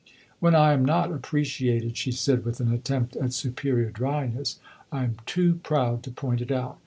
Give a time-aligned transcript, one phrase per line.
[0.39, 4.59] "When I am not appreciated," she said, with an attempt at superior dryness,
[4.91, 6.79] "I am too proud to point it out.